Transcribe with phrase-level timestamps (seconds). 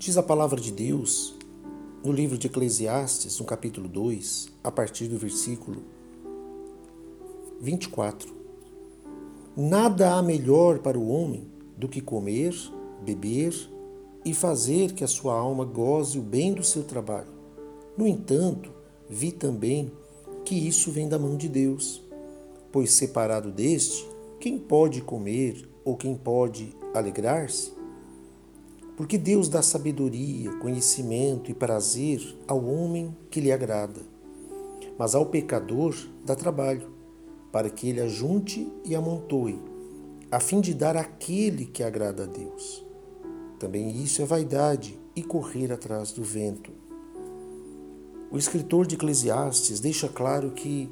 [0.00, 1.34] Diz a palavra de Deus
[2.02, 5.82] no livro de Eclesiastes, no capítulo 2, a partir do versículo
[7.60, 8.34] 24.
[9.54, 12.54] Nada há melhor para o homem do que comer,
[13.02, 13.54] beber
[14.24, 17.34] e fazer que a sua alma goze o bem do seu trabalho.
[17.94, 18.72] No entanto,
[19.06, 19.92] vi também
[20.46, 22.02] que isso vem da mão de Deus,
[22.72, 24.08] pois separado deste,
[24.40, 27.79] quem pode comer ou quem pode alegrar-se?
[29.00, 34.02] Porque Deus dá sabedoria, conhecimento e prazer ao homem que lhe agrada,
[34.98, 36.86] mas ao pecador dá trabalho,
[37.50, 39.58] para que ele ajunte e amontoe,
[40.30, 42.86] a fim de dar àquele que agrada a Deus.
[43.58, 46.70] Também isso é vaidade e correr atrás do vento.
[48.30, 50.90] O escritor de Eclesiastes deixa claro que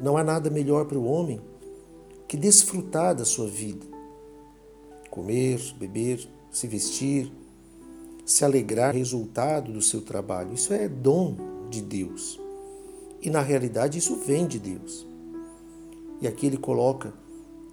[0.00, 1.40] não há nada melhor para o homem
[2.26, 3.86] que desfrutar da sua vida.
[5.08, 7.32] Comer, beber, se vestir,
[8.24, 10.52] se alegrar resultado do seu trabalho.
[10.52, 11.36] Isso é dom
[11.70, 12.38] de Deus.
[13.20, 15.06] E na realidade isso vem de Deus.
[16.20, 17.12] E aqui ele coloca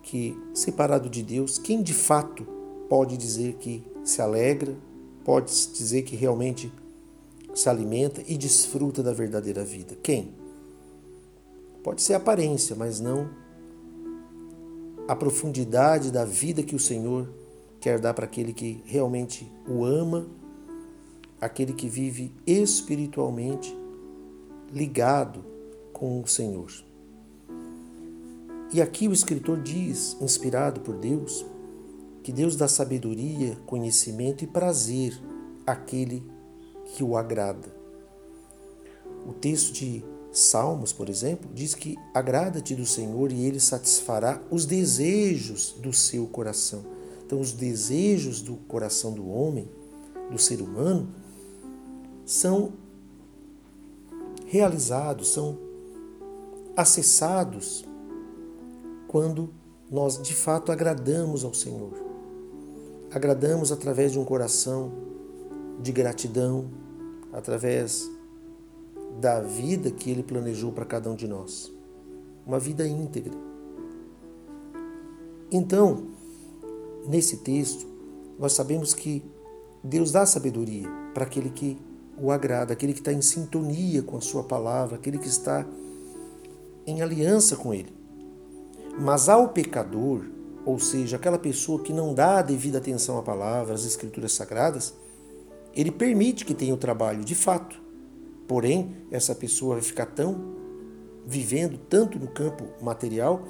[0.02, 2.48] que, separado de Deus, quem de fato
[2.88, 4.76] pode dizer que se alegra,
[5.24, 6.72] pode dizer que realmente
[7.54, 9.96] se alimenta e desfruta da verdadeira vida?
[10.02, 10.34] Quem?
[11.84, 13.30] Pode ser aparência, mas não
[15.08, 17.28] a profundidade da vida que o Senhor
[17.80, 20.28] quer dar para aquele que realmente o ama,
[21.40, 23.76] aquele que vive espiritualmente
[24.72, 25.44] ligado
[25.94, 26.72] com o Senhor.
[28.72, 31.46] E aqui o escritor diz, inspirado por Deus,
[32.22, 35.20] que Deus dá sabedoria, conhecimento e prazer
[35.66, 36.24] àquele
[36.94, 37.74] que o agrada.
[39.28, 44.66] O texto de Salmos, por exemplo, diz que agrada-te do Senhor e ele satisfará os
[44.66, 46.99] desejos do seu coração.
[47.30, 49.70] Então, os desejos do coração do homem,
[50.32, 51.08] do ser humano,
[52.26, 52.74] são
[54.48, 55.56] realizados, são
[56.76, 57.86] acessados
[59.08, 59.52] quando
[59.92, 61.94] nós de fato agradamos ao Senhor.
[63.12, 64.92] Agradamos através de um coração
[65.80, 66.66] de gratidão,
[67.32, 68.10] através
[69.22, 71.72] da vida que Ele planejou para cada um de nós.
[72.44, 73.38] Uma vida íntegra.
[75.52, 76.18] Então,
[77.10, 77.88] nesse texto,
[78.38, 79.24] nós sabemos que
[79.84, 81.78] Deus dá sabedoria para aquele que
[82.22, 85.66] o agrada, aquele que está em sintonia com a Sua palavra, aquele que está
[86.86, 87.94] em aliança com Ele.
[89.00, 90.22] Mas ao pecador,
[90.66, 94.94] ou seja, aquela pessoa que não dá a devida atenção à palavra, às Escrituras Sagradas,
[95.74, 97.82] ele permite que tenha o trabalho de fato.
[98.48, 100.58] Porém, essa pessoa vai ficar tão
[101.26, 103.44] vivendo tanto no campo material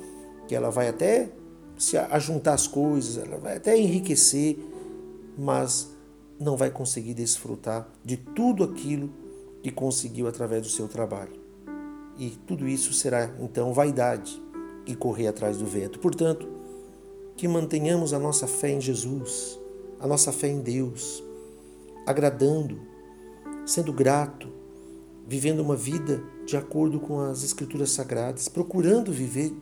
[0.48, 1.32] que ela vai até
[1.80, 4.60] se ajuntar as coisas, ela vai até enriquecer,
[5.38, 5.90] mas
[6.38, 9.10] não vai conseguir desfrutar de tudo aquilo
[9.64, 11.40] que conseguiu através do seu trabalho.
[12.18, 14.44] E tudo isso será então vaidade
[14.86, 16.00] e correr atrás do vento.
[16.00, 16.50] Portanto,
[17.38, 19.58] que mantenhamos a nossa fé em Jesus,
[20.02, 21.24] a nossa fé em Deus,
[22.06, 22.78] agradando,
[23.66, 24.50] sendo grato,
[25.26, 29.54] vivendo uma vida de acordo com as Escrituras Sagradas, procurando viver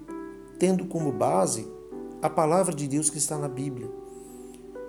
[0.58, 1.77] tendo como base
[2.22, 3.90] a palavra de Deus que está na Bíblia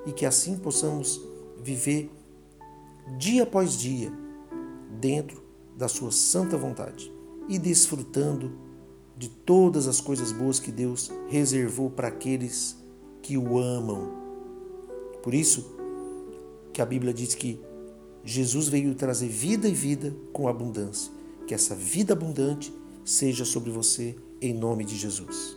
[0.07, 1.21] e que assim possamos
[1.63, 2.11] viver
[3.19, 4.13] dia após dia
[5.01, 5.43] dentro
[5.77, 7.13] da Sua santa vontade
[7.49, 8.53] e desfrutando
[9.17, 12.77] de todas as coisas boas que Deus reservou para aqueles
[13.23, 14.11] que o amam.
[15.23, 15.77] Por isso,
[16.73, 17.61] que a Bíblia diz que
[18.25, 21.13] Jesus veio trazer vida e vida com abundância.
[21.47, 22.73] Que essa vida abundante
[23.05, 25.57] seja sobre você em nome de Jesus.